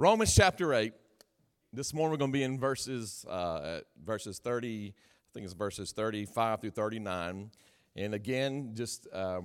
[0.00, 0.92] Romans chapter 8.
[1.72, 5.90] This morning we're going to be in verses, uh, verses 30, I think it's verses
[5.90, 7.50] 35 through 39.
[7.96, 9.40] And again, just uh,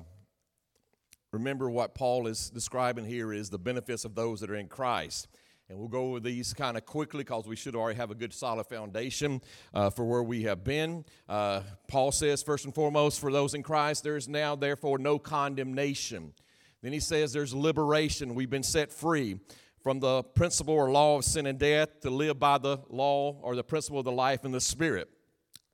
[1.32, 5.28] remember what Paul is describing here is the benefits of those that are in Christ.
[5.70, 8.32] And we'll go over these kind of quickly because we should already have a good
[8.32, 9.42] solid foundation
[9.74, 11.04] uh, for where we have been.
[11.28, 15.18] Uh, Paul says, first and foremost, for those in Christ, there is now therefore no
[15.18, 16.32] condemnation.
[16.84, 18.36] Then he says there's liberation.
[18.36, 19.40] We've been set free
[19.84, 23.56] from the principle or law of sin and death to live by the law or
[23.56, 25.10] the principle of the life in the spirit.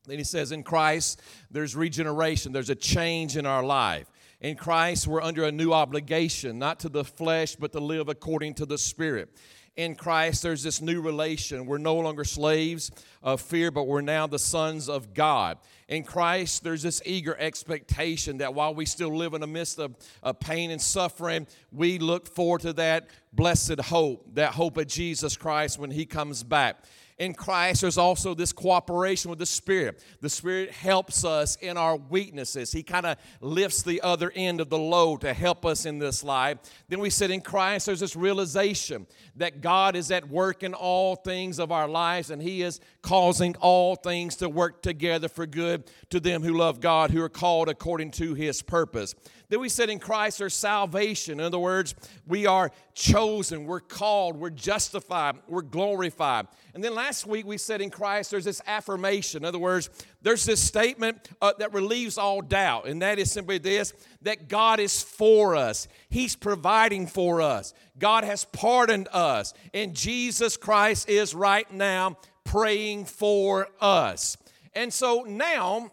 [0.05, 4.11] Then he says, in Christ, there's regeneration, there's a change in our life.
[4.41, 8.55] In Christ, we're under a new obligation, not to the flesh, but to live according
[8.55, 9.29] to the Spirit
[9.79, 11.65] in Christ, there's this new relation.
[11.65, 12.91] We're no longer slaves
[13.23, 15.57] of fear, but we're now the sons of God.
[15.87, 19.95] In Christ, there's this eager expectation that while we still live in the midst of,
[20.21, 25.37] of pain and suffering, we look forward to that blessed hope, that hope of Jesus
[25.37, 26.83] Christ when He comes back
[27.19, 30.01] in Christ, there's also this cooperation with the Spirit.
[30.21, 32.71] The Spirit helps us in our weaknesses.
[32.71, 36.23] He kind of lifts the other end of the load to help us in this
[36.23, 36.59] life.
[36.87, 41.17] Then we said in Christ, there's this realization that God is at work in all
[41.17, 45.91] things of our lives and He is causing all things to work together for good
[46.11, 49.13] to them who love God, who are called according to His purpose.
[49.49, 51.39] Then we said in Christ there's salvation.
[51.39, 51.95] In other words,
[52.27, 56.47] we are chosen, we're called, we're justified, we're glorified.
[56.75, 59.41] And then last week we said in Christ there's this affirmation.
[59.41, 59.89] In other words,
[60.21, 64.79] there's this statement uh, that relieves all doubt, and that is simply this that God
[64.79, 71.33] is for us, He's providing for us, God has pardoned us, and Jesus Christ is
[71.33, 74.37] right now praying for us.
[74.73, 75.91] And so now,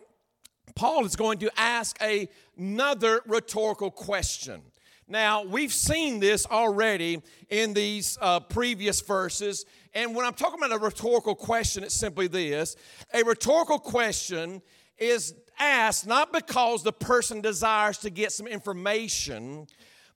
[0.75, 4.62] Paul is going to ask a another rhetorical question.
[5.09, 9.65] Now, we've seen this already in these uh, previous verses.
[9.95, 12.77] And when I'm talking about a rhetorical question, it's simply this
[13.15, 14.62] a rhetorical question
[14.99, 19.69] is asked not because the person desires to get some information,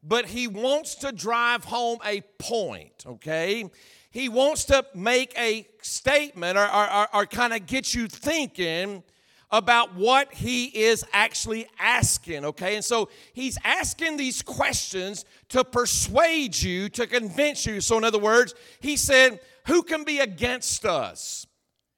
[0.02, 3.70] but he wants to drive home a point, okay?
[4.10, 9.04] He wants to make a statement or, or, or, or kind of get you thinking
[9.52, 12.76] about what he is actually asking, okay?
[12.76, 17.80] And so he's asking these questions to persuade you, to convince you.
[17.80, 21.46] So, in other words, he said, Who can be against us?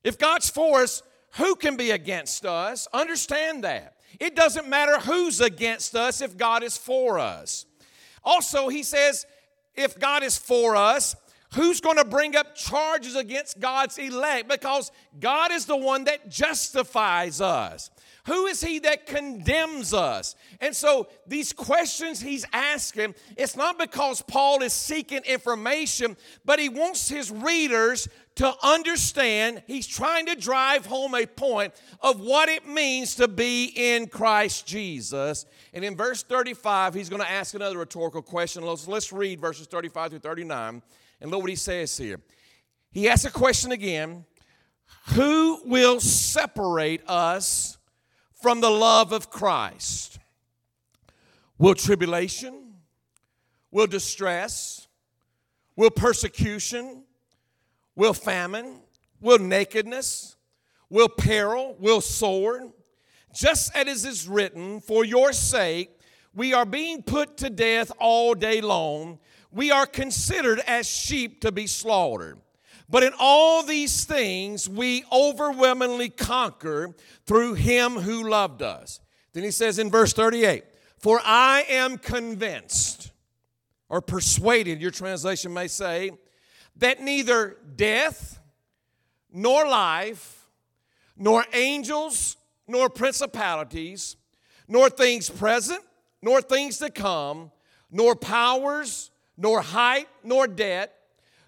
[0.03, 1.03] If God's for us,
[1.37, 2.89] who can be against us?
[2.93, 3.97] Understand that.
[4.21, 7.67] It doesn't matter who's against us if God is for us.
[8.25, 9.27] Also, he says,
[9.75, 11.17] if God is for us,
[11.55, 14.49] Who's going to bring up charges against God's elect?
[14.49, 14.91] Because
[15.21, 17.91] God is the one that justifies us.
[18.27, 20.37] Who is he that condemns us?
[20.61, 26.69] And so these questions he's asking, it's not because Paul is seeking information, but he
[26.69, 29.63] wants his readers to understand.
[29.67, 34.67] He's trying to drive home a point of what it means to be in Christ
[34.67, 35.45] Jesus.
[35.75, 38.63] And in verse 35, he's going to ask another rhetorical question.
[38.63, 40.81] Let's, let's read verses 35 through 39.
[41.23, 42.21] And look what he says here.
[42.91, 44.25] He asks a question again
[45.15, 47.79] Who will separate us
[48.43, 50.19] from the love of Christ?
[51.59, 52.75] Will tribulation?
[53.71, 54.89] Will distress?
[55.77, 57.05] Will persecution?
[57.95, 58.81] Will famine?
[59.21, 60.37] Will nakedness?
[60.91, 61.77] Will peril?
[61.79, 62.63] Will sword?
[63.33, 65.97] Just as it is written, for your sake
[66.35, 69.19] we are being put to death all day long
[69.53, 72.39] we are considered as sheep to be slaughtered.
[72.89, 76.95] But in all these things, we overwhelmingly conquer
[77.27, 79.01] through him who loved us.
[79.33, 80.65] Then he says in verse 38
[80.99, 83.13] For I am convinced,
[83.89, 86.11] or persuaded, your translation may say,
[86.77, 88.41] that neither death,
[89.31, 90.49] nor life,
[91.17, 94.17] nor angels, nor principalities,
[94.67, 95.83] nor things present,
[96.23, 97.51] nor things to come,
[97.91, 100.95] nor powers, nor height, nor depth,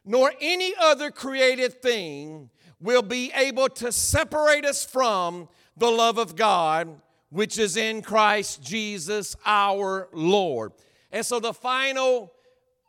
[0.05, 2.51] nor any other created thing
[2.81, 7.01] will be able to separate us from the love of God,
[7.31, 10.73] which is in Christ Jesus our Lord.
[11.11, 12.33] And so the final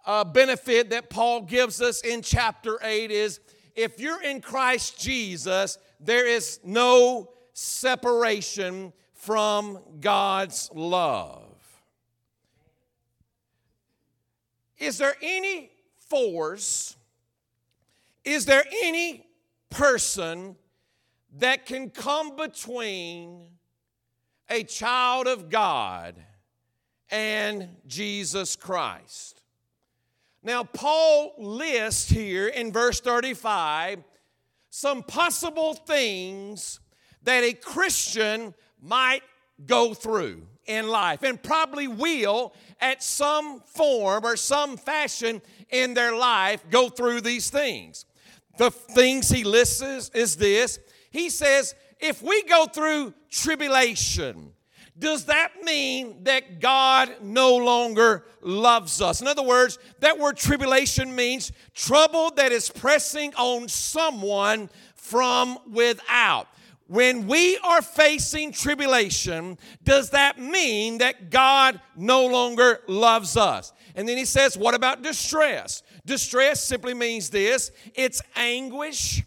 [0.06, 3.40] uh, benefit that Paul gives us in chapter 8 is
[3.76, 11.45] if you're in Christ Jesus, there is no separation from God's love.
[14.78, 15.72] Is there any
[16.10, 16.96] force,
[18.24, 19.26] is there any
[19.70, 20.56] person
[21.38, 23.48] that can come between
[24.50, 26.16] a child of God
[27.10, 29.42] and Jesus Christ?
[30.44, 34.04] Now, Paul lists here in verse 35
[34.70, 36.82] some possible things
[37.24, 39.24] that a Christian might
[39.66, 46.16] go through in life and probably will at some form or some fashion in their
[46.16, 48.06] life go through these things.
[48.58, 50.80] The things he lists is, is this
[51.12, 54.52] He says, if we go through tribulation,
[54.98, 59.22] does that mean that God no longer loves us?
[59.22, 66.48] In other words, that word tribulation means trouble that is pressing on someone from without.
[66.88, 73.74] When we are facing tribulation, does that mean that God no longer loves us?
[73.96, 75.82] And then he says, What about distress?
[76.06, 79.24] Distress simply means this it's anguish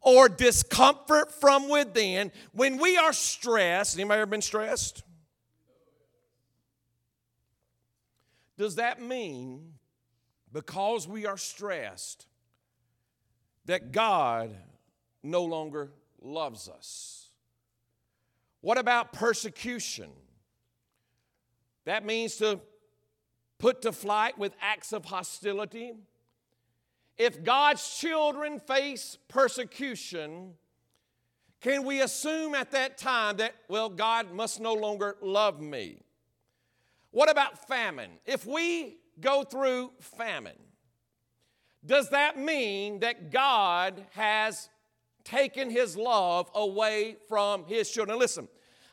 [0.00, 2.32] or discomfort from within.
[2.52, 5.02] When we are stressed, anybody ever been stressed?
[8.56, 9.74] Does that mean
[10.52, 12.26] because we are stressed
[13.66, 14.54] that God
[15.22, 15.90] no longer
[16.24, 17.28] loves us.
[18.60, 20.10] What about persecution?
[21.84, 22.60] That means to
[23.58, 25.94] put to flight with acts of hostility.
[27.18, 30.54] If God's children face persecution,
[31.60, 35.98] can we assume at that time that, well, God must no longer love me?
[37.10, 38.10] What about famine?
[38.26, 40.58] If we go through famine,
[41.84, 44.68] does that mean that God has
[45.24, 48.18] taken his love away from his children.
[48.18, 48.48] listen,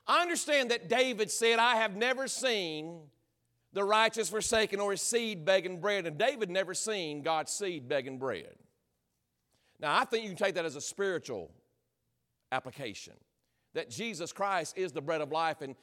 [0.07, 3.01] I understand that David said, I have never seen
[3.73, 6.07] the righteous forsaken or his seed begging bread.
[6.07, 8.55] And David never seen God's seed begging bread.
[9.79, 11.51] Now, I think you can take that as a spiritual
[12.51, 13.13] application
[13.73, 15.75] that Jesus Christ is the bread of life and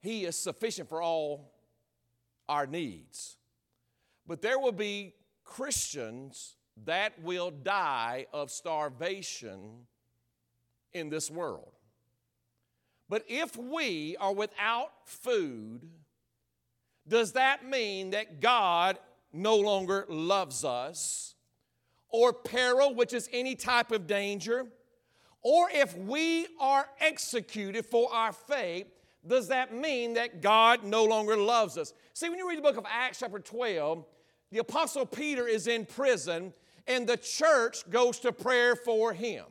[0.00, 1.52] he is sufficient for all
[2.48, 3.36] our needs.
[4.26, 5.14] But there will be
[5.44, 9.86] Christians that will die of starvation
[10.92, 11.72] in this world.
[13.08, 15.88] But if we are without food,
[17.06, 18.98] does that mean that God
[19.32, 21.34] no longer loves us?
[22.08, 24.66] Or peril, which is any type of danger?
[25.42, 28.86] Or if we are executed for our faith,
[29.26, 31.92] does that mean that God no longer loves us?
[32.14, 34.04] See, when you read the book of Acts, chapter 12,
[34.50, 36.52] the Apostle Peter is in prison
[36.86, 39.44] and the church goes to prayer for him.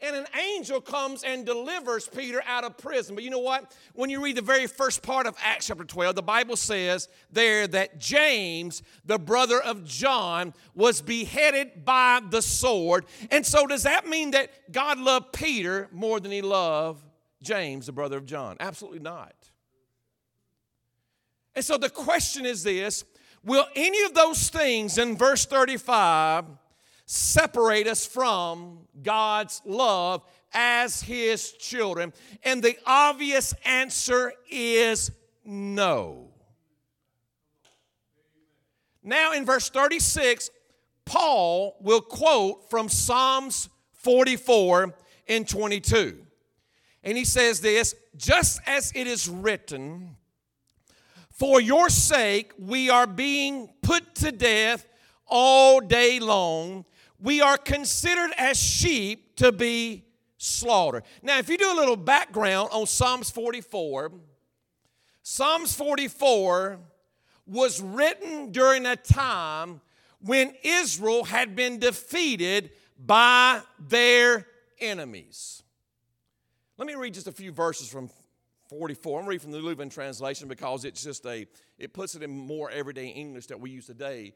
[0.00, 3.16] And an angel comes and delivers Peter out of prison.
[3.16, 3.74] But you know what?
[3.94, 7.66] When you read the very first part of Acts chapter 12, the Bible says there
[7.66, 13.06] that James, the brother of John, was beheaded by the sword.
[13.32, 17.04] And so, does that mean that God loved Peter more than he loved
[17.42, 18.56] James, the brother of John?
[18.60, 19.34] Absolutely not.
[21.56, 23.04] And so, the question is this
[23.48, 26.44] Will any of those things in verse 35
[27.06, 30.22] separate us from God's love
[30.52, 32.12] as His children?
[32.44, 35.10] And the obvious answer is
[35.46, 36.28] no.
[39.02, 40.50] Now, in verse 36,
[41.06, 44.94] Paul will quote from Psalms 44
[45.26, 46.18] and 22.
[47.02, 50.17] And he says this just as it is written,
[51.38, 54.84] for your sake, we are being put to death
[55.26, 56.84] all day long.
[57.20, 60.04] We are considered as sheep to be
[60.36, 61.04] slaughtered.
[61.22, 64.12] Now, if you do a little background on Psalms 44,
[65.22, 66.80] Psalms 44
[67.46, 69.80] was written during a time
[70.20, 74.44] when Israel had been defeated by their
[74.80, 75.62] enemies.
[76.78, 78.08] Let me read just a few verses from
[78.68, 79.20] 44.
[79.20, 81.46] I'm reading from the Living Translation because it's just a,
[81.78, 84.34] it puts it in more everyday English that we use today.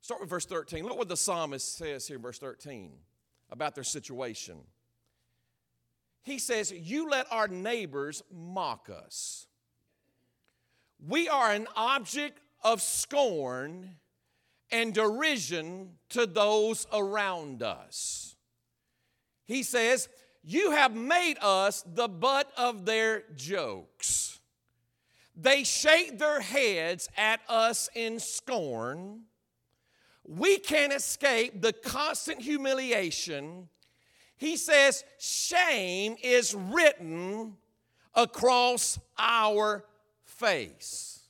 [0.00, 0.84] Start with verse 13.
[0.84, 2.92] Look what the psalmist says here in verse 13
[3.50, 4.56] about their situation.
[6.22, 9.46] He says, You let our neighbors mock us.
[11.06, 13.96] We are an object of scorn
[14.70, 18.36] and derision to those around us.
[19.44, 20.08] He says,
[20.44, 24.40] you have made us the butt of their jokes.
[25.36, 29.22] They shake their heads at us in scorn.
[30.24, 33.68] We can't escape the constant humiliation.
[34.36, 37.56] He says, shame is written
[38.14, 39.84] across our
[40.24, 41.20] face.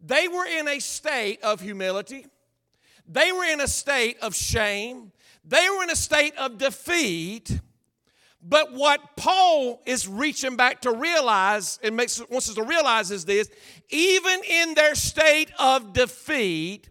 [0.00, 2.26] They were in a state of humility.
[3.06, 5.12] They were in a state of shame.
[5.44, 7.60] They were in a state of defeat.
[8.42, 13.24] But what Paul is reaching back to realize and makes wants us to realize is
[13.24, 13.50] this
[13.90, 16.88] even in their state of defeat,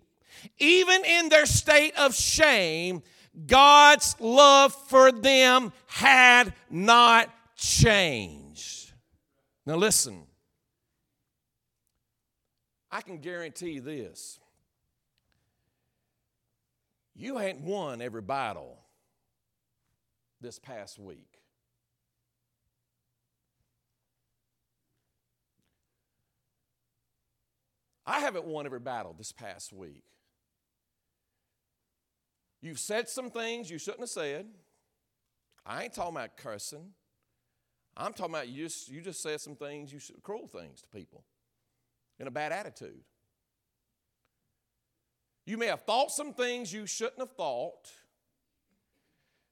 [0.60, 3.02] even in their state of shame,
[3.48, 8.94] God's love for them had not changed.
[9.66, 10.24] Now, listen,
[12.92, 14.40] I can guarantee this
[17.16, 18.80] you ain't won every battle
[20.42, 21.29] this past week.
[28.10, 30.04] I haven't won every battle this past week.
[32.60, 34.48] You've said some things you shouldn't have said.
[35.64, 36.90] I ain't talking about cursing.
[37.96, 40.88] I'm talking about you just, you just said some things, you should, cruel things to
[40.88, 41.24] people
[42.20, 43.04] in a bad attitude.
[45.46, 47.92] You may have thought some things you shouldn't have thought.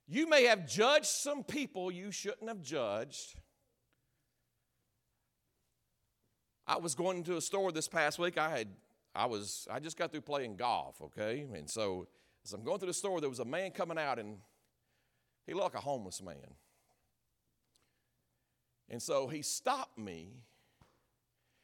[0.08, 3.36] You may have judged some people you shouldn't have judged.
[6.68, 8.38] I was going to a store this past week.
[8.38, 8.68] I had
[9.16, 11.48] I was I just got through playing golf, okay?
[11.54, 12.08] And so
[12.44, 14.38] as I'm going through the store, there was a man coming out and
[15.46, 16.56] he looked like a homeless man.
[18.90, 20.34] And so he stopped me.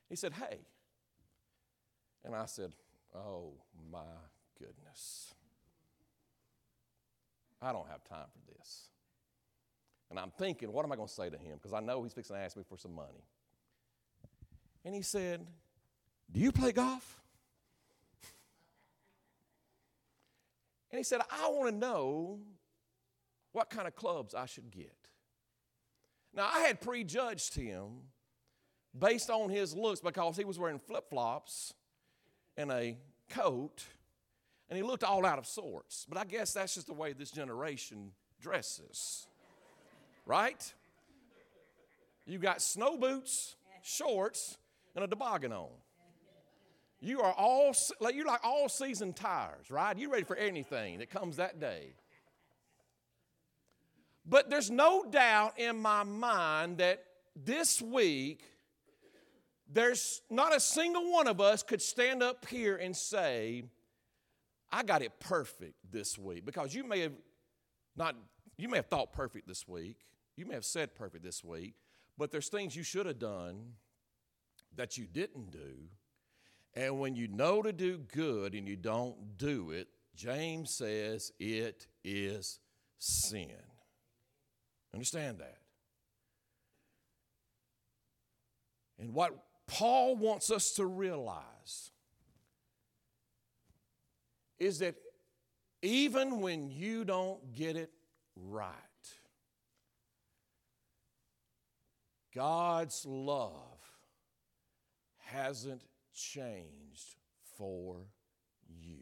[0.10, 0.60] He said, Hey.
[2.24, 2.72] And I said,
[3.14, 3.54] Oh
[3.92, 4.00] my
[4.58, 5.34] goodness.
[7.62, 8.90] I don't have time for this.
[10.10, 11.54] And I'm thinking, what am I going to say to him?
[11.54, 13.24] Because I know he's fixing to ask me for some money.
[14.86, 15.46] And he said,
[16.32, 17.20] Do you play golf?
[20.92, 22.40] And he said, I want to know
[23.52, 24.96] what kind of clubs I should get.
[26.36, 28.02] Now, I had prejudged him
[28.98, 31.74] based on his looks because he was wearing flip flops
[32.58, 32.98] and a
[33.30, 33.84] coat,
[34.70, 36.06] and he looked all out of sorts.
[36.08, 39.28] But I guess that's just the way this generation dresses,
[40.26, 40.74] right?
[42.26, 44.58] You got snow boots, shorts,
[44.96, 45.70] and a toboggan on.
[47.00, 49.98] You are all like you're like all season tires, right?
[49.98, 51.96] You're ready for anything that comes that day.
[54.26, 57.04] But there's no doubt in my mind that
[57.36, 58.42] this week
[59.70, 63.64] there's not a single one of us could stand up here and say,
[64.72, 66.46] I got it perfect this week.
[66.46, 67.14] Because you may have
[67.98, 68.16] not,
[68.58, 69.98] you may have thought perfect this week.
[70.38, 71.76] You may have said perfect this week,
[72.18, 73.74] but there's things you should have done
[74.76, 75.90] that you didn't do.
[76.76, 81.88] And when you know to do good and you don't do it, James says it
[82.04, 82.60] is
[82.98, 83.50] sin.
[84.94, 85.58] Understand that.
[89.00, 89.34] And what
[89.68, 91.92] Paul wants us to realize
[94.60, 94.96] is that
[95.82, 97.92] even when you don't get it
[98.36, 98.70] right,
[102.34, 103.73] God's love
[105.34, 105.82] hasn't
[106.14, 107.16] changed
[107.58, 108.06] for
[108.68, 109.00] you.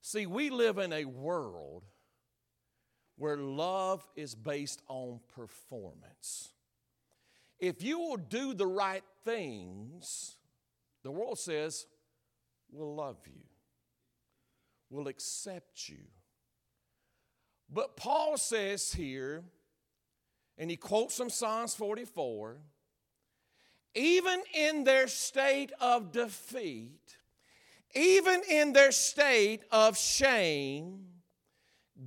[0.00, 1.84] See, we live in a world
[3.16, 6.50] where love is based on performance.
[7.58, 10.36] If you will do the right things,
[11.02, 11.86] the world says,
[12.70, 13.42] we'll love you,
[14.90, 16.04] we'll accept you.
[17.70, 19.44] But Paul says here,
[20.58, 22.58] and he quotes from Psalms 44
[23.94, 27.16] even in their state of defeat,
[27.94, 31.06] even in their state of shame,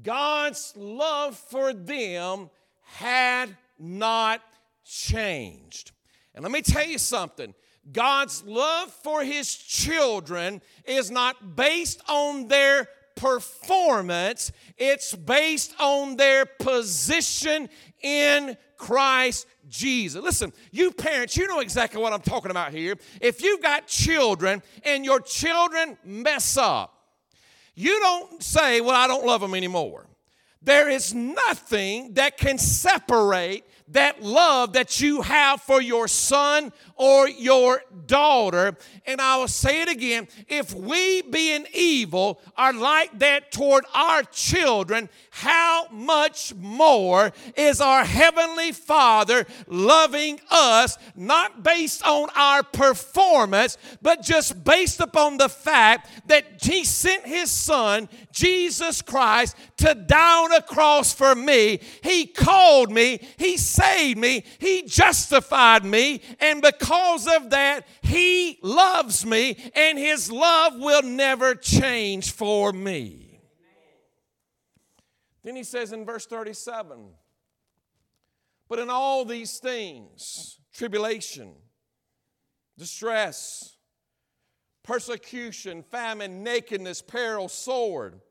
[0.02, 2.50] God's love for them
[2.84, 4.42] had not
[4.84, 5.92] changed.
[6.34, 7.54] And let me tell you something
[7.92, 16.46] God's love for His children is not based on their performance, it's based on their
[16.46, 17.70] position
[18.02, 20.22] in Christ Jesus.
[20.24, 22.96] Listen, you parents, you know exactly what I'm talking about here.
[23.22, 26.94] If you've got children and your children mess up,
[27.76, 30.08] you don't say, Well, I don't love them anymore.
[30.62, 37.28] There is nothing that can separate that love that you have for your son or
[37.30, 38.76] your daughter.
[39.06, 44.24] And I will say it again if we, being evil, are like that toward our
[44.24, 53.78] children, how much more is our Heavenly Father loving us, not based on our performance,
[54.02, 60.44] but just based upon the fact that He sent His Son, Jesus Christ, to die
[60.44, 61.80] on a cross for me.
[62.02, 69.26] He called me, He saved me, He justified me, and because of that, He loves
[69.26, 73.26] me, and His love will never change for me.
[75.46, 77.12] Then he says in verse 37
[78.68, 81.54] But in all these things, tribulation,
[82.78, 83.78] distress,
[84.84, 88.22] persecution, famine, nakedness, peril, sword.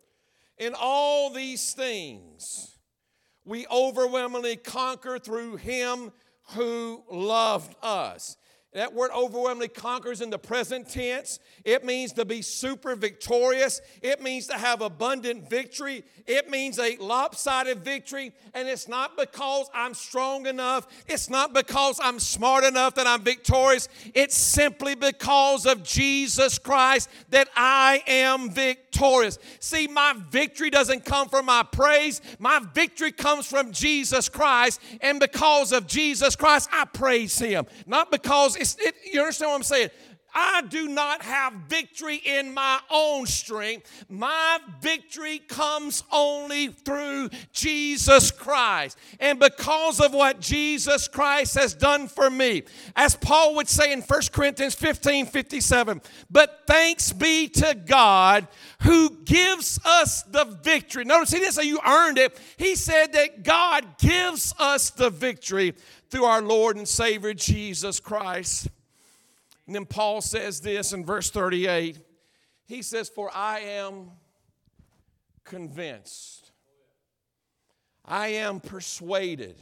[0.58, 2.73] In all these things,
[3.44, 6.12] we overwhelmingly conquer through him
[6.54, 8.36] who loved us.
[8.74, 11.38] That word overwhelmingly conquers in the present tense.
[11.64, 13.80] It means to be super victorious.
[14.02, 16.04] It means to have abundant victory.
[16.26, 18.32] It means a lopsided victory.
[18.52, 20.88] And it's not because I'm strong enough.
[21.06, 23.88] It's not because I'm smart enough that I'm victorious.
[24.12, 29.38] It's simply because of Jesus Christ that I am victorious.
[29.60, 32.20] See, my victory doesn't come from my praise.
[32.40, 34.80] My victory comes from Jesus Christ.
[35.00, 37.66] And because of Jesus Christ, I praise Him.
[37.86, 39.90] Not because it, you understand what I'm saying?
[40.34, 44.04] I do not have victory in my own strength.
[44.08, 48.98] My victory comes only through Jesus Christ.
[49.20, 52.64] And because of what Jesus Christ has done for me,
[52.96, 58.48] as Paul would say in 1 Corinthians 15 57, but thanks be to God
[58.82, 61.04] who gives us the victory.
[61.04, 65.74] Notice he didn't say you earned it, he said that God gives us the victory
[66.14, 68.68] through our Lord and Savior Jesus Christ.
[69.66, 71.98] And then Paul says this in verse 38.
[72.66, 74.12] He says, For I am
[75.42, 76.52] convinced,
[78.04, 79.56] I am persuaded.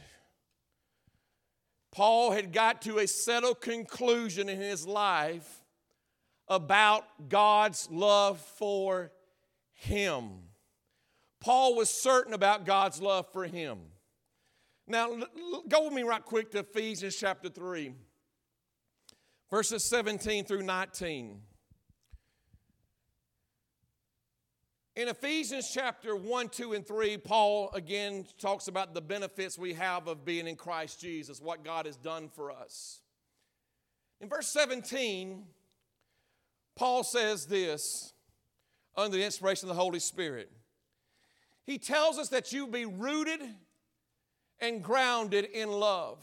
[1.91, 5.63] Paul had got to a settled conclusion in his life
[6.47, 9.11] about God's love for
[9.71, 10.29] him.
[11.39, 13.79] Paul was certain about God's love for him.
[14.85, 15.09] Now,
[15.67, 17.93] go with me right quick to Ephesians chapter 3
[19.53, 21.39] verses 17 through 19.
[24.95, 30.07] In Ephesians chapter 1, 2, and 3, Paul again talks about the benefits we have
[30.07, 33.01] of being in Christ Jesus, what God has done for us.
[34.21, 35.43] In verse 17,
[36.75, 38.15] Paul says this
[38.97, 40.51] under the inspiration of the Holy Spirit.
[41.63, 43.39] He tells us that you be rooted
[44.63, 46.17] and grounded in love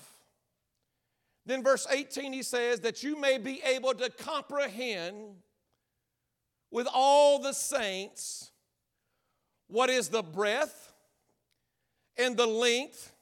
[1.47, 5.37] then, verse 18, he says, that you may be able to comprehend
[6.71, 8.53] with all the saints
[9.67, 10.93] what is the breadth
[12.17, 13.13] and the length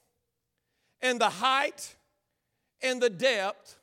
[1.00, 1.94] and the height
[2.82, 3.78] and the depth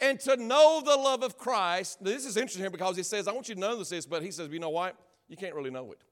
[0.00, 2.02] and to know the love of Christ.
[2.02, 4.50] This is interesting because he says, I want you to know this, but he says,
[4.50, 4.96] you know what?
[5.28, 6.02] You can't really know it.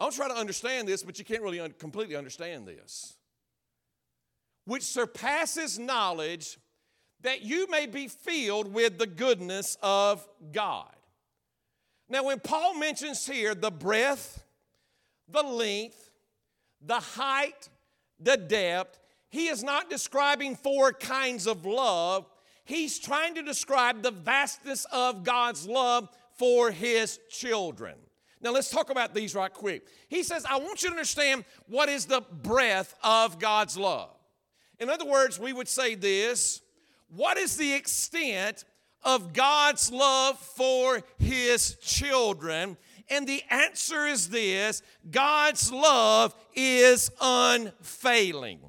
[0.00, 3.18] I'll try to understand this, but you can't really un- completely understand this
[4.68, 6.58] which surpasses knowledge,
[7.22, 10.94] that you may be filled with the goodness of God.
[12.06, 14.44] Now, when Paul mentions here the breadth,
[15.26, 16.10] the length,
[16.82, 17.70] the height,
[18.20, 22.26] the depth, he is not describing four kinds of love.
[22.66, 27.94] He's trying to describe the vastness of God's love for his children.
[28.40, 29.86] Now, let's talk about these right quick.
[30.08, 34.14] He says, I want you to understand what is the breadth of God's love.
[34.78, 36.62] In other words, we would say this
[37.08, 38.64] What is the extent
[39.02, 42.76] of God's love for His children?
[43.10, 48.60] And the answer is this God's love is unfailing.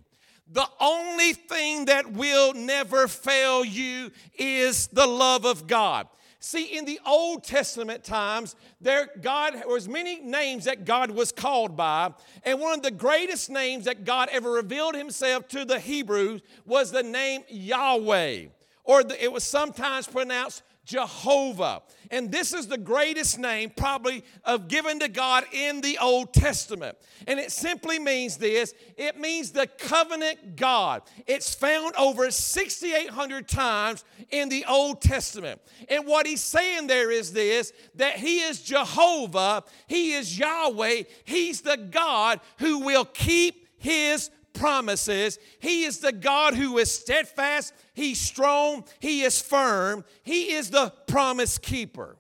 [0.52, 6.08] The only thing that will never fail you is the love of God.
[6.42, 11.34] See, in the Old Testament times, there God there was many names that God was
[11.34, 15.80] called by, and one of the greatest names that God ever revealed Himself to the
[15.80, 18.46] Hebrews was the name Yahweh,
[18.86, 21.84] or the, it was sometimes pronounced Jehovah.
[22.10, 26.98] And this is the greatest name probably of given to God in the Old Testament.
[27.28, 31.04] And it simply means this it means the covenant God.
[31.28, 35.62] It's found over 6,800 times in the Old Testament.
[35.90, 41.62] And what he's saying there is this that he is Jehovah, he is Yahweh, he's
[41.62, 45.40] the God who will keep his promises.
[45.60, 50.94] He is the God who is steadfast, He's strong, He is firm, He is the
[51.08, 52.18] promise keeper.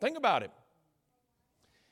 [0.00, 0.50] Think about it.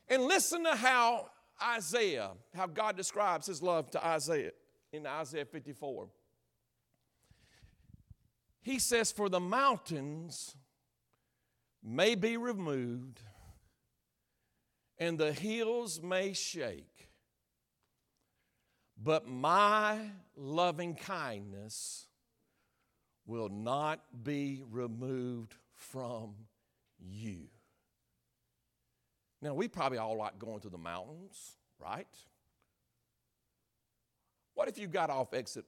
[0.08, 1.30] And listen to how
[1.62, 4.52] Isaiah, how God describes His love to Isaiah
[4.92, 6.08] in Isaiah 54.
[8.62, 10.56] He says, For the mountains
[11.82, 13.20] may be removed,
[14.98, 16.93] and the hills may shake
[19.04, 19.98] but my
[20.34, 22.06] loving kindness
[23.26, 26.34] will not be removed from
[26.98, 27.48] you.
[29.42, 32.06] Now, we probably all like going to the mountains, right?
[34.54, 35.66] What if you got off exit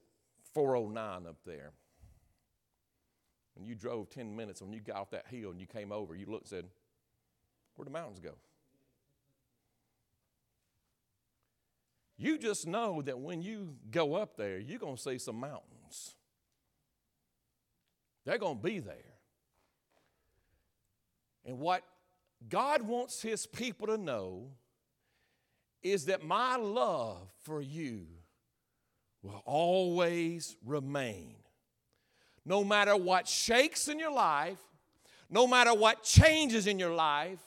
[0.55, 1.73] 409 up there?
[3.55, 6.15] And you drove 10 minutes, when you got off that hill and you came over,
[6.15, 6.65] you looked and said,
[7.75, 8.31] Where'd the mountains go?
[12.17, 16.15] You just know that when you go up there, you're going to see some mountains.
[18.25, 18.95] They're going to be there.
[21.45, 21.83] And what
[22.49, 24.49] God wants His people to know
[25.81, 28.07] is that my love for you
[29.21, 31.35] will always remain.
[32.43, 34.59] No matter what shakes in your life,
[35.29, 37.39] no matter what changes in your life,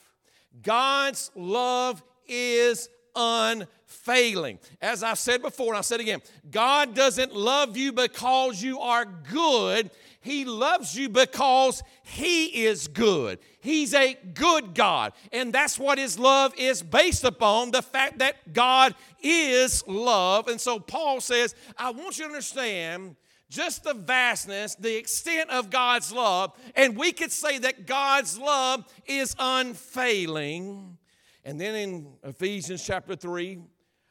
[0.62, 4.58] God's love is unfailing.
[4.80, 6.20] As I said before, and I said again,
[6.50, 9.90] God doesn't love you because you are good.
[10.20, 13.38] He loves you because He is good.
[13.60, 15.12] He's a good God.
[15.32, 20.48] And that's what His love is based upon the fact that God is love.
[20.48, 23.16] And so Paul says, I want you to understand
[23.48, 26.52] just the vastness, the extent of God's love.
[26.76, 30.98] And we could say that God's love is unfailing.
[31.44, 33.60] And then in Ephesians chapter 3,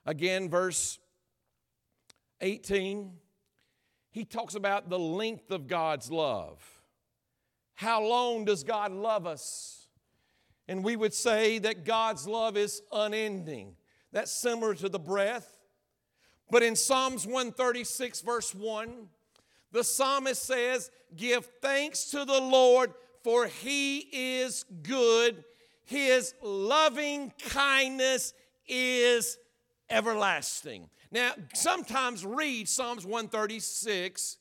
[0.06, 1.00] again, verse
[2.42, 3.12] 18,
[4.12, 6.60] he talks about the length of God's love.
[7.76, 9.88] How long does God love us?
[10.68, 13.76] And we would say that God's love is unending.
[14.12, 15.60] That's similar to the breath.
[16.52, 19.08] But in Psalms 136, verse 1,
[19.72, 25.44] the psalmist says, Give thanks to the Lord, for he is good.
[25.90, 28.36] His loving kindness
[28.68, 29.40] is
[29.90, 30.88] everlasting.
[31.10, 34.38] Now, sometimes read Psalms 136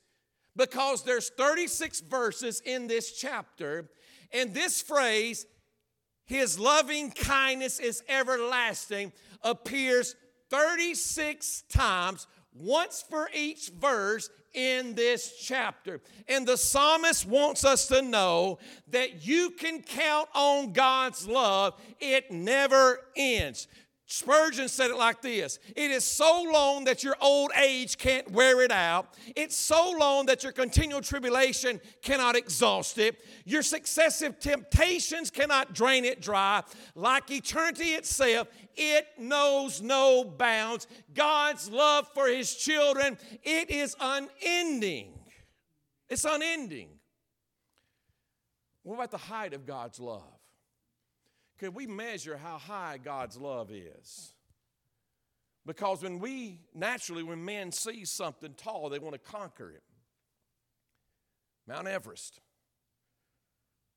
[0.55, 3.89] because there's 36 verses in this chapter,
[4.31, 5.47] and this phrase,
[6.27, 9.11] his loving kindness is everlasting,
[9.43, 10.17] appears
[10.51, 16.01] 36 times, once for each verse in this chapter.
[16.29, 18.59] And the psalmist wants us to know
[18.89, 23.69] that you can count on God's love, it never ends.
[24.11, 28.62] Spurgeon said it like this It is so long that your old age can't wear
[28.62, 29.14] it out.
[29.37, 33.23] It's so long that your continual tribulation cannot exhaust it.
[33.44, 36.62] Your successive temptations cannot drain it dry.
[36.94, 40.87] Like eternity itself, it knows no bounds.
[41.12, 45.18] God's love for his children, it is unending.
[46.09, 46.88] It's unending.
[48.85, 50.38] What about the height of God's love?
[51.59, 54.33] Could we measure how high God's love is?
[55.66, 59.83] Because when we, naturally, when men see something tall, they want to conquer it.
[61.66, 62.40] Mount Everest,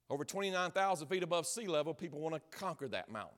[0.10, 3.38] over 29,000 feet above sea level, people want to conquer that mountain.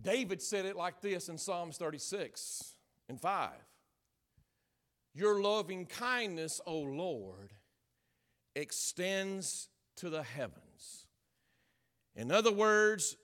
[0.00, 2.74] David said it like this in Psalms 36
[3.08, 3.50] and 5
[5.14, 7.52] Your loving kindness, O Lord,
[8.54, 10.67] extends to the heavens.
[12.18, 13.16] In other words,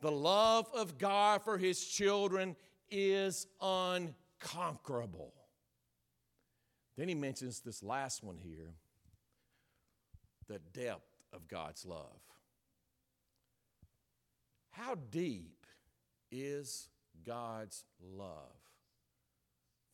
[0.00, 2.54] the love of God for his children
[2.88, 5.34] is unconquerable.
[6.96, 8.74] Then he mentions this last one here
[10.46, 12.20] the depth of God's love.
[14.70, 15.66] How deep
[16.30, 16.88] is
[17.26, 18.56] God's love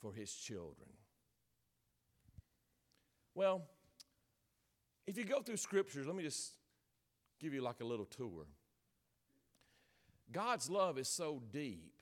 [0.00, 0.90] for his children?
[3.34, 3.62] Well,
[5.06, 6.52] if you go through scriptures, let me just
[7.44, 8.46] give you like a little tour.
[10.32, 11.92] God's love is so deep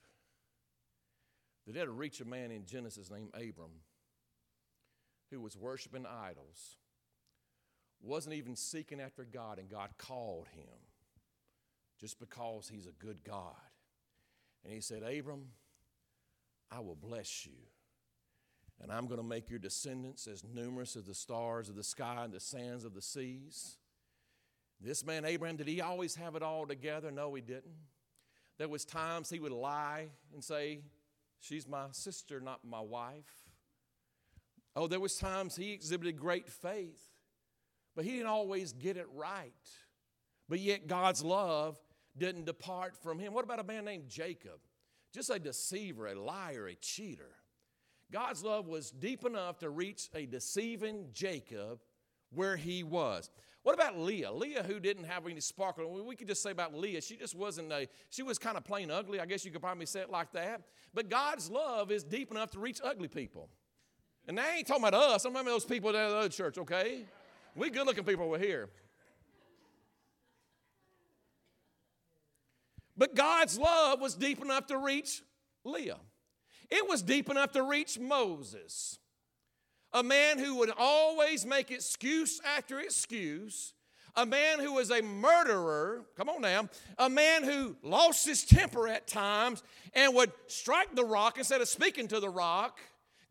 [1.67, 3.73] that it'll reach a man in Genesis named Abram
[5.33, 6.77] who was worshiping idols,
[8.01, 10.79] wasn't even seeking after God, and God called him
[12.01, 13.57] just because he's a good God.
[14.65, 15.47] And he said, Abram,
[16.71, 17.59] I will bless you.
[18.81, 22.23] And I'm going to make your descendants as numerous as the stars of the sky
[22.25, 23.79] and the sands of the seas.
[24.83, 27.11] This man Abraham, did he always have it all together?
[27.11, 27.77] No, he didn't.
[28.59, 30.83] There was times he would lie and say,
[31.39, 33.49] "She's my sister, not my wife."
[34.75, 37.13] Oh, there was times he exhibited great faith,
[37.95, 39.53] but he didn't always get it right.
[40.49, 41.79] But yet God's love
[42.17, 43.35] didn't depart from him.
[43.35, 44.61] What about a man named Jacob?
[45.13, 47.37] Just a deceiver, a liar, a cheater.
[48.11, 51.81] God's love was deep enough to reach a deceiving Jacob
[52.31, 53.31] where he was.
[53.63, 54.33] What about Leah?
[54.33, 56.05] Leah, who didn't have any sparkle.
[56.05, 58.91] We could just say about Leah, she just wasn't a, she was kind of plain
[58.91, 59.21] ugly.
[59.21, 60.63] I guess you could probably say it like that.
[60.93, 63.49] But God's love is deep enough to reach ugly people.
[64.27, 65.25] And I ain't talking about us.
[65.25, 67.05] I'm talking about those people down at the other church, okay?
[67.55, 68.69] We good looking people over here.
[72.97, 75.23] But God's love was deep enough to reach
[75.65, 75.99] Leah.
[76.71, 78.99] It was deep enough to reach Moses.
[79.93, 83.75] A man who would always make excuse after excuse,
[84.15, 88.87] a man who was a murderer, come on now, a man who lost his temper
[88.87, 89.63] at times
[89.95, 92.79] and would strike the rock instead of speaking to the rock.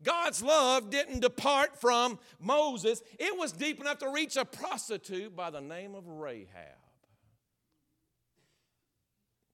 [0.02, 3.00] God's love didn't depart from Moses.
[3.20, 6.48] It was deep enough to reach a prostitute by the name of Rahab.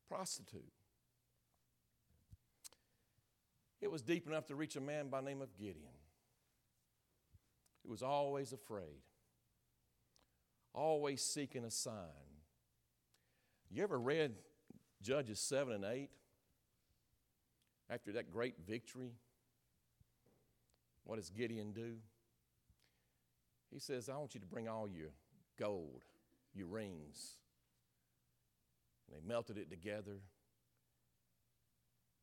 [0.09, 0.73] Prostitute.
[3.83, 5.93] It was deep enough to reach a man by the name of Gideon,
[7.89, 9.01] who was always afraid,
[10.75, 11.95] always seeking a sign.
[13.71, 14.35] You ever read
[15.03, 16.11] Judges 7 and 8?
[17.89, 19.13] After that great victory,
[21.05, 21.95] what does Gideon do?
[23.73, 25.09] He says, I want you to bring all your
[25.59, 26.03] gold,
[26.55, 27.37] your rings.
[29.07, 30.21] And they melted it together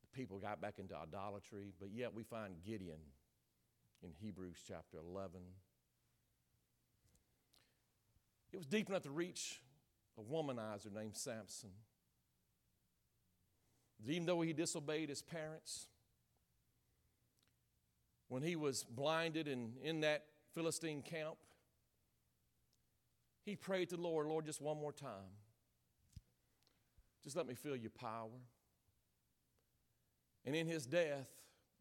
[0.04, 3.00] The people got back into idolatry, but yet we find Gideon
[4.04, 5.42] in Hebrews chapter 11.
[8.52, 9.62] It was deep enough to reach
[10.18, 11.72] a womanizer named Samson.
[14.08, 15.88] Even though he disobeyed his parents,
[18.28, 21.36] when he was blinded and in that Philistine camp,
[23.44, 25.36] he prayed to the Lord, Lord, just one more time.
[27.24, 28.30] Just let me feel your power.
[30.46, 31.28] And in his death,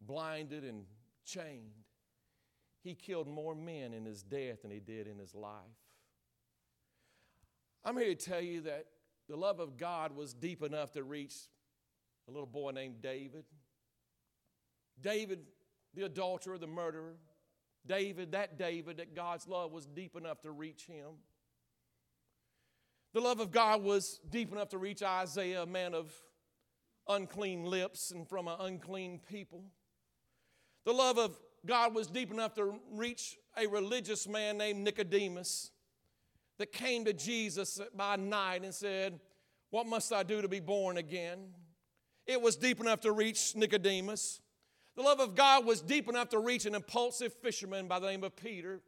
[0.01, 0.85] blinded and
[1.25, 1.84] chained,
[2.85, 5.51] he killed more men in his death than he did in his life.
[7.83, 8.85] I'm here to tell you that
[9.27, 11.33] the love of God was deep enough to reach
[12.27, 13.43] a little boy named David.
[15.01, 15.39] David,
[15.95, 17.15] the adulterer, the murderer.
[17.87, 21.15] David, that David, that God's love was deep enough to reach him.
[23.13, 26.13] The love of God was deep enough to reach Isaiah, a man of
[27.07, 29.63] unclean lips and from an unclean people.
[30.85, 35.71] The love of God was deep enough to reach a religious man named Nicodemus
[36.57, 39.19] that came to Jesus by night and said,
[39.71, 41.53] What must I do to be born again?
[42.27, 44.41] It was deep enough to reach Nicodemus.
[44.95, 48.23] The love of God was deep enough to reach an impulsive fisherman by the name
[48.23, 48.81] of Peter,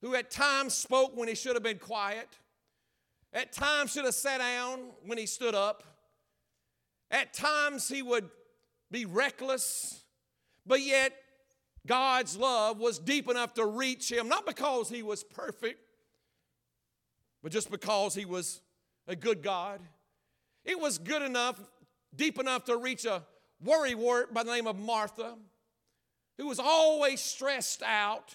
[0.00, 2.28] who at times spoke when he should have been quiet,
[3.32, 5.82] at times should have sat down when he stood up,
[7.10, 8.28] at times he would
[8.90, 10.04] be reckless,
[10.64, 11.12] but yet
[11.86, 15.80] God's love was deep enough to reach him, not because he was perfect,
[17.42, 18.62] but just because he was
[19.06, 19.80] a good God.
[20.64, 21.60] It was good enough,
[22.14, 23.22] deep enough to reach a
[23.64, 25.36] worrywart by the name of Martha,
[26.38, 28.34] who was always stressed out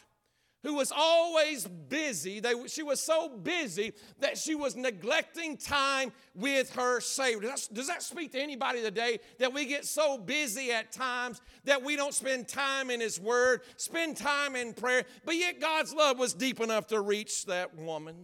[0.64, 2.40] who was always busy.
[2.40, 7.50] They, she was so busy that she was neglecting time with her Savior.
[7.50, 11.42] Does that, does that speak to anybody today that we get so busy at times
[11.64, 15.94] that we don't spend time in His Word, spend time in prayer, but yet God's
[15.94, 18.16] love was deep enough to reach that woman?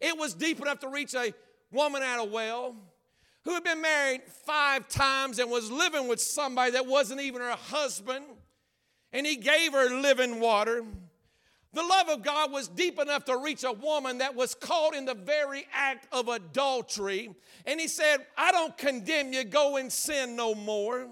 [0.00, 1.32] It was deep enough to reach a
[1.72, 2.76] woman at a well
[3.44, 7.56] who had been married five times and was living with somebody that wasn't even her
[7.56, 8.24] husband,
[9.12, 10.84] and He gave her living water.
[11.76, 15.04] The love of God was deep enough to reach a woman that was caught in
[15.04, 17.28] the very act of adultery.
[17.66, 21.06] And he said, I don't condemn you, go and sin no more.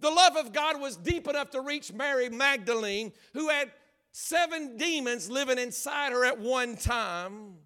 [0.00, 3.70] The love of God was deep enough to reach Mary Magdalene, who had
[4.12, 7.56] seven demons living inside her at one time.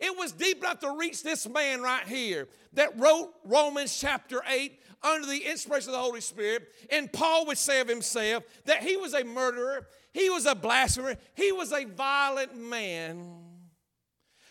[0.00, 4.78] It was deep enough to reach this man right here that wrote Romans chapter 8
[5.02, 6.68] under the inspiration of the Holy Spirit.
[6.90, 11.16] And Paul would say of himself that he was a murderer, he was a blasphemer,
[11.34, 13.34] he was a violent man.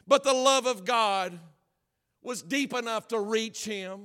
[0.08, 1.40] But the love of God
[2.22, 4.00] was deep enough to reach him.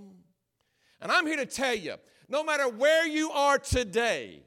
[1.02, 1.96] And I'm here to tell you
[2.30, 4.42] no matter where you are today,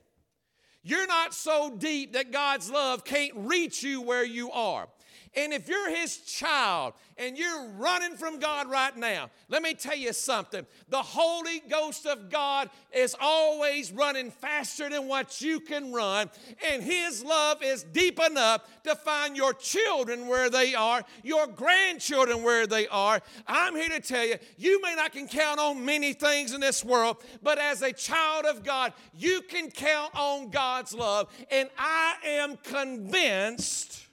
[0.81, 4.87] you're not so deep that God's love can't reach you where you are.
[5.35, 9.95] And if you're his child and you're running from God right now, let me tell
[9.95, 10.65] you something.
[10.89, 16.29] The Holy Ghost of God is always running faster than what you can run.
[16.69, 22.43] And his love is deep enough to find your children where they are, your grandchildren
[22.43, 23.21] where they are.
[23.47, 26.83] I'm here to tell you, you may not can count on many things in this
[26.83, 31.33] world, but as a child of God, you can count on God's love.
[31.51, 34.07] And I am convinced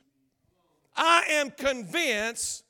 [0.96, 2.64] I am convinced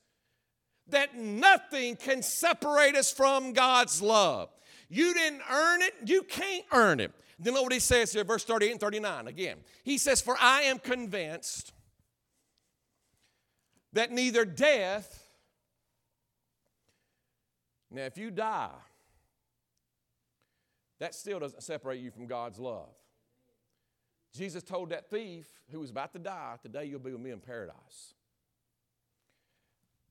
[0.88, 4.50] that nothing can separate us from God's love.
[4.88, 7.12] You didn't earn it, you can't earn it.
[7.38, 9.56] Then look what he says here, verse 38 and 39 again.
[9.82, 11.72] He says, For I am convinced
[13.92, 15.28] that neither death,
[17.90, 18.70] now if you die,
[20.98, 22.90] that still doesn't separate you from God's love.
[24.34, 27.40] Jesus told that thief who was about to die, Today you'll be with me in
[27.40, 28.14] paradise.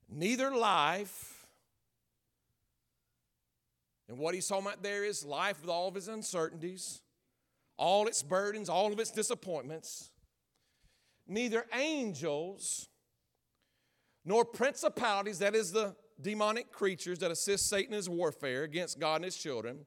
[0.09, 1.45] Neither life,
[4.07, 7.01] and what he's talking about there is life with all of its uncertainties,
[7.77, 10.09] all its burdens, all of its disappointments.
[11.27, 12.89] Neither angels
[14.25, 19.17] nor principalities, that is the demonic creatures that assist Satan in his warfare against God
[19.17, 19.85] and his children,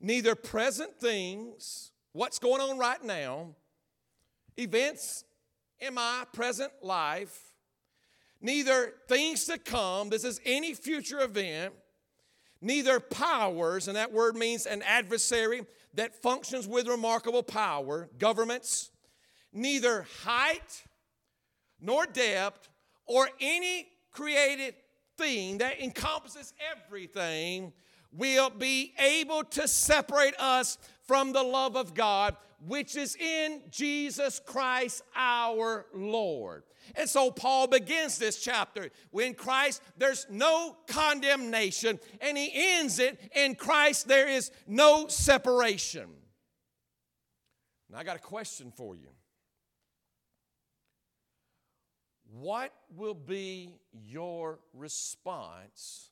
[0.00, 3.48] neither present things, what's going on right now,
[4.56, 5.24] events
[5.80, 7.38] in my present life,
[8.40, 11.74] neither things to come, this is any future event,
[12.60, 18.90] neither powers, and that word means an adversary that functions with remarkable power, governments,
[19.52, 20.84] neither height
[21.80, 22.68] nor depth
[23.06, 24.74] or any created
[25.18, 27.72] thing that encompasses everything
[28.16, 34.40] will be able to separate us from the love of God, which is in Jesus
[34.44, 36.62] Christ our Lord.
[36.94, 38.90] And so Paul begins this chapter.
[39.10, 46.08] When Christ, there's no condemnation, and he ends it in Christ, there is no separation.
[47.90, 49.08] Now, I got a question for you.
[52.30, 56.10] What will be your response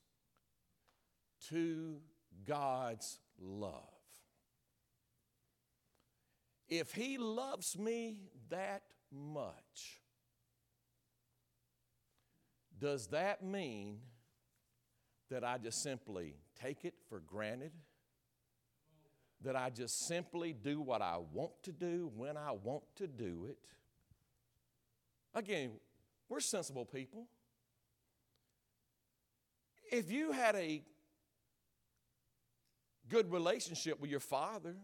[1.53, 1.97] to
[2.47, 3.88] God's love?
[6.69, 8.17] If He loves me
[8.51, 10.01] that much,
[12.79, 13.99] does that mean
[15.31, 17.73] that I just simply take it for granted?
[19.43, 23.47] That I just simply do what I want to do when I want to do
[23.49, 23.59] it?
[25.35, 25.73] Again,
[26.29, 27.27] we're sensible people.
[29.91, 30.83] If you had a
[33.09, 34.77] good relationship with your father,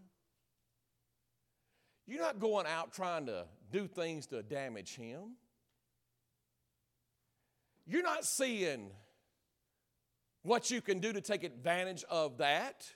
[2.07, 5.37] you're not going out trying to do things to damage him.
[7.87, 8.91] You're not seeing
[10.43, 12.87] what you can do to take advantage of that.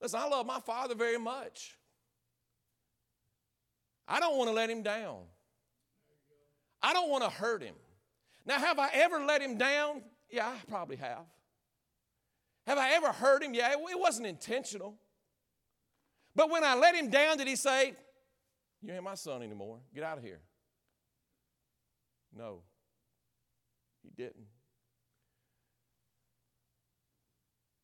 [0.00, 1.76] Listen, I love my father very much.
[4.08, 5.18] I don't want to let him down.
[6.82, 7.74] I don't want to hurt him.
[8.46, 10.02] Now, have I ever let him down?
[10.30, 11.26] Yeah, I probably have.
[12.66, 13.54] Have I ever hurt him?
[13.54, 14.96] Yeah, it wasn't intentional.
[16.34, 17.94] But when I let him down, did he say,
[18.82, 19.78] You ain't my son anymore?
[19.94, 20.40] Get out of here.
[22.36, 22.62] No,
[24.02, 24.46] he didn't.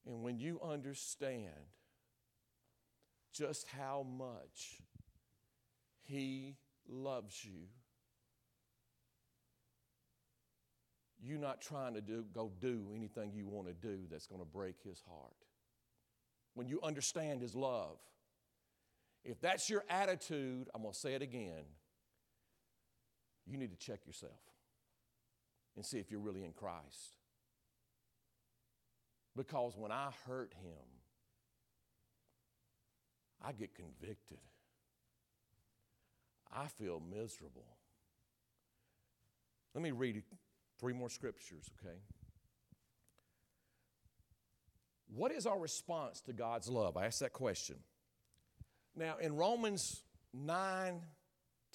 [0.06, 1.50] And when you understand
[3.36, 4.80] just how much
[6.04, 6.56] he
[6.88, 7.68] loves you.
[11.22, 14.46] You're not trying to do, go do anything you want to do that's going to
[14.46, 15.36] break His heart.
[16.54, 17.98] When you understand His love,
[19.24, 21.64] if that's your attitude, I'm going to say it again,
[23.46, 24.32] you need to check yourself
[25.74, 27.16] and see if you're really in Christ.
[29.36, 30.96] Because when I hurt Him,
[33.44, 34.38] I get convicted.
[36.52, 37.76] I feel miserable.
[39.74, 40.22] Let me read
[40.78, 41.96] three more scriptures, okay?
[45.14, 46.96] What is our response to God's love?
[46.96, 47.76] I asked that question.
[48.94, 51.00] Now, in Romans 9,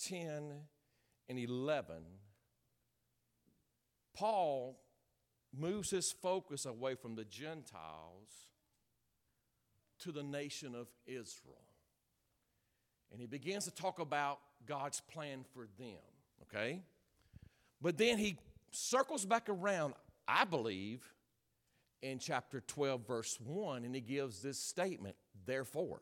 [0.07, 0.51] 10,
[1.29, 1.95] and 11,
[4.13, 4.79] Paul
[5.57, 8.47] moves his focus away from the Gentiles
[9.99, 11.55] to the nation of Israel.
[13.11, 15.99] And he begins to talk about God's plan for them,
[16.43, 16.81] okay?
[17.81, 18.37] But then he
[18.71, 19.93] circles back around,
[20.27, 21.03] I believe,
[22.01, 26.01] in chapter 12, verse 1, and he gives this statement, therefore.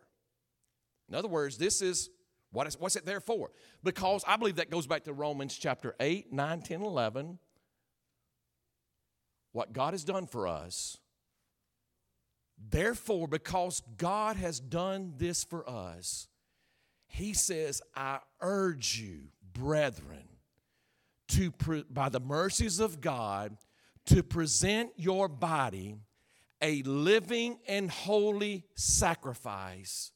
[1.09, 2.09] In other words, this is
[2.51, 3.51] what is, what's it there for?
[3.83, 7.39] Because I believe that goes back to Romans chapter 8, 9, 10, 11.
[9.51, 10.97] What God has done for us.
[12.69, 16.27] Therefore, because God has done this for us,
[17.07, 20.27] he says, I urge you, brethren,
[21.29, 23.57] to pre- by the mercies of God,
[24.07, 25.95] to present your body
[26.61, 30.11] a living and holy sacrifice,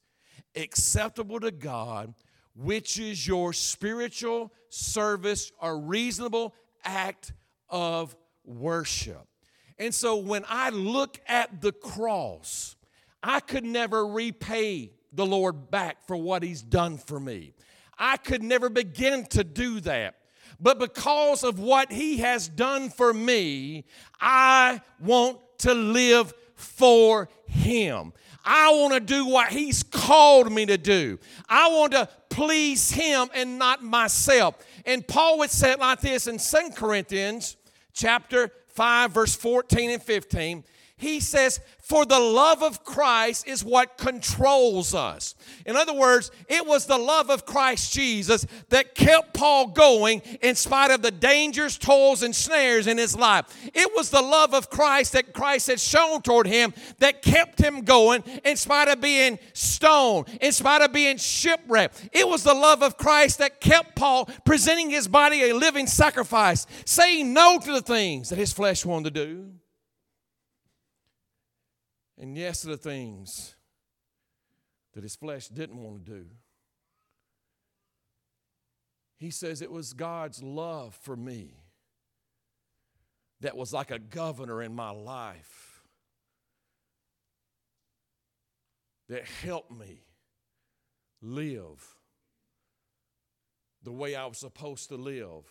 [0.55, 2.13] acceptable to God,
[2.55, 6.53] which is your spiritual service or reasonable
[6.83, 7.33] act
[7.69, 9.25] of worship.
[9.79, 12.75] And so when I look at the cross,
[13.21, 17.53] I could never repay the Lord back for what He's done for me.
[17.97, 20.15] I could never begin to do that.
[20.63, 23.83] But because of what He has done for me,
[24.19, 28.13] I want to live for Him.
[28.45, 31.19] I want to do what He's called me to do.
[31.49, 34.55] I want to please Him and not myself.
[34.85, 37.57] And Paul would say it like this in 2 Corinthians
[37.93, 40.63] chapter 5, verse 14 and 15
[40.97, 45.35] he says, For the love of Christ is what controls us.
[45.65, 50.55] In other words, it was the love of Christ Jesus that kept Paul going in
[50.55, 53.45] spite of the dangers, toils, and snares in his life.
[53.73, 57.81] It was the love of Christ that Christ had shown toward him that kept him
[57.81, 62.09] going in spite of being stoned, in spite of being shipwrecked.
[62.13, 66.67] It was the love of Christ that kept Paul presenting his body a living sacrifice,
[66.85, 69.53] saying no to the things that his flesh wanted to do
[72.23, 73.53] and yes to the things
[74.93, 76.25] that his flesh didn't want to do.
[79.17, 81.65] He says it was God's love for me
[83.41, 85.83] that was like a governor in my life
[89.09, 90.05] that helped me
[91.21, 91.85] live
[93.83, 95.43] the way I was supposed to live.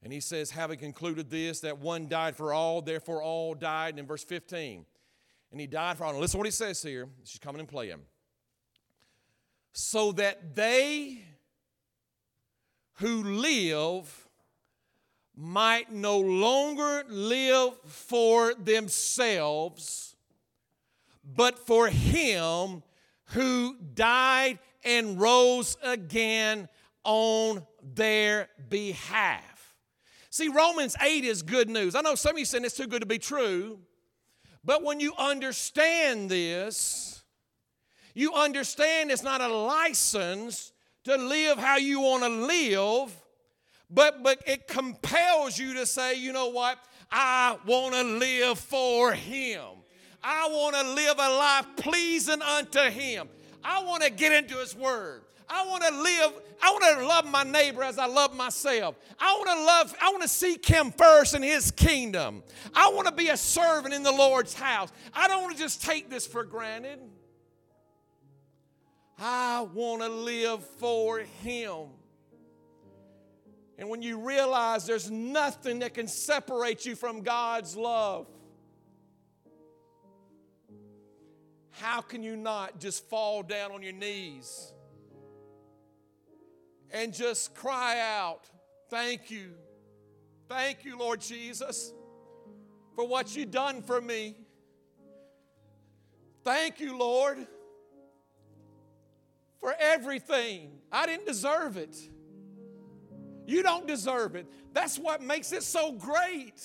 [0.00, 3.94] And he says, having concluded this, that one died for all, therefore all died.
[3.94, 4.86] And in verse 15,
[5.54, 6.18] and he died for all.
[6.18, 7.08] Listen to what he says here.
[7.22, 8.00] She's coming and playing.
[9.72, 11.20] So that they
[12.94, 14.28] who live
[15.36, 20.16] might no longer live for themselves,
[21.24, 22.82] but for him
[23.26, 26.68] who died and rose again
[27.04, 29.76] on their behalf.
[30.30, 31.94] See, Romans 8 is good news.
[31.94, 33.78] I know some of you saying it's too good to be true.
[34.64, 37.22] But when you understand this,
[38.14, 40.72] you understand it's not a license
[41.04, 43.14] to live how you want to live,
[43.90, 46.78] but, but it compels you to say, you know what?
[47.10, 49.62] I want to live for Him.
[50.22, 53.28] I want to live a life pleasing unto Him.
[53.62, 55.22] I want to get into His Word.
[55.48, 56.32] I want to live,
[56.62, 58.96] I want to love my neighbor as I love myself.
[59.18, 62.42] I want to love, I want to seek him first in his kingdom.
[62.74, 64.90] I want to be a servant in the Lord's house.
[65.12, 66.98] I don't want to just take this for granted.
[69.18, 71.86] I want to live for him.
[73.78, 78.26] And when you realize there's nothing that can separate you from God's love,
[81.70, 84.73] how can you not just fall down on your knees?
[86.94, 88.48] And just cry out,
[88.88, 89.50] Thank you.
[90.48, 91.92] Thank you, Lord Jesus,
[92.94, 94.36] for what you've done for me.
[96.44, 97.46] Thank you, Lord,
[99.58, 100.70] for everything.
[100.92, 101.96] I didn't deserve it.
[103.46, 104.46] You don't deserve it.
[104.72, 106.62] That's what makes it so great.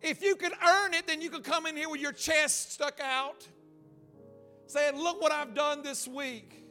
[0.00, 3.00] If you could earn it, then you could come in here with your chest stuck
[3.00, 3.48] out,
[4.66, 6.61] saying, Look what I've done this week.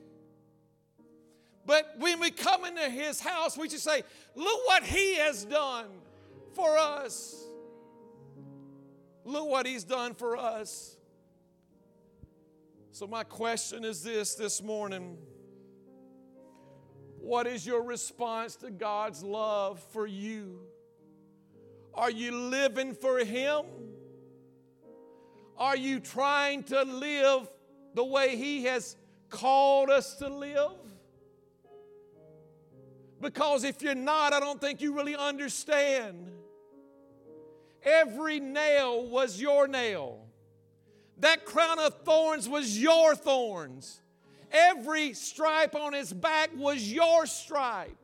[1.65, 4.03] But when we come into his house, we just say,
[4.35, 5.87] Look what he has done
[6.53, 7.43] for us.
[9.23, 10.97] Look what he's done for us.
[12.91, 15.17] So, my question is this this morning
[17.19, 20.59] What is your response to God's love for you?
[21.93, 23.65] Are you living for him?
[25.57, 27.47] Are you trying to live
[27.93, 28.95] the way he has
[29.29, 30.71] called us to live?
[33.21, 36.31] Because if you're not, I don't think you really understand.
[37.83, 40.25] Every nail was your nail.
[41.19, 44.01] That crown of thorns was your thorns.
[44.51, 47.95] Every stripe on his back was your stripe.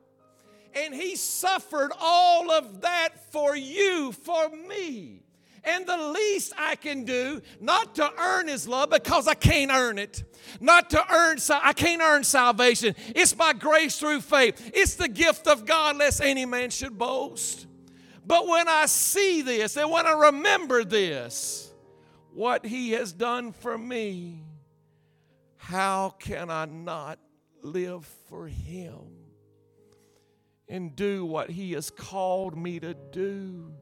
[0.73, 5.23] And he suffered all of that for you, for me.
[5.67, 9.99] And the least I can do, not to earn His love because I can't earn
[9.99, 10.23] it,
[10.61, 12.95] not to earn, I can't earn salvation.
[13.09, 14.71] It's by grace through faith.
[14.73, 17.67] It's the gift of God, lest any man should boast.
[18.25, 21.73] But when I see this and when I remember this,
[22.33, 24.43] what He has done for me,
[25.57, 27.19] how can I not
[27.61, 28.99] live for Him
[30.69, 33.73] and do what He has called me to do?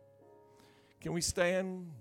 [1.06, 1.91] Can we stand?